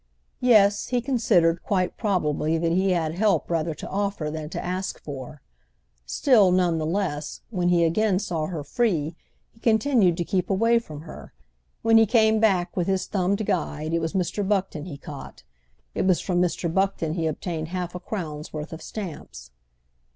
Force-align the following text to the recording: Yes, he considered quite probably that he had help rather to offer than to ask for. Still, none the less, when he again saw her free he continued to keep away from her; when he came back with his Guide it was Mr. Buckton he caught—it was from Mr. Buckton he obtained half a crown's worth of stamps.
Yes, 0.39 0.87
he 0.87 0.99
considered 0.99 1.61
quite 1.61 1.95
probably 1.95 2.57
that 2.57 2.71
he 2.71 2.89
had 2.89 3.13
help 3.13 3.51
rather 3.51 3.75
to 3.75 3.87
offer 3.87 4.31
than 4.31 4.49
to 4.49 4.65
ask 4.65 4.99
for. 5.03 5.43
Still, 6.07 6.51
none 6.51 6.79
the 6.79 6.87
less, 6.87 7.41
when 7.51 7.69
he 7.69 7.83
again 7.85 8.17
saw 8.17 8.47
her 8.47 8.63
free 8.63 9.15
he 9.51 9.59
continued 9.59 10.17
to 10.17 10.23
keep 10.25 10.49
away 10.49 10.79
from 10.79 11.01
her; 11.01 11.33
when 11.83 11.99
he 11.99 12.07
came 12.07 12.39
back 12.39 12.75
with 12.75 12.87
his 12.87 13.05
Guide 13.05 13.93
it 13.93 13.99
was 13.99 14.13
Mr. 14.13 14.47
Buckton 14.47 14.85
he 14.85 14.97
caught—it 14.97 16.05
was 16.07 16.19
from 16.19 16.41
Mr. 16.41 16.73
Buckton 16.73 17.13
he 17.13 17.27
obtained 17.27 17.67
half 17.67 17.93
a 17.93 17.99
crown's 17.99 18.51
worth 18.51 18.73
of 18.73 18.81
stamps. 18.81 19.51